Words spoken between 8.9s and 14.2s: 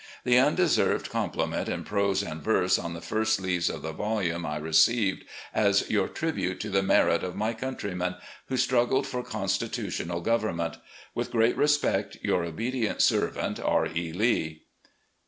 for constitutional government. "With great respect, "Your obedient servant, "R. E.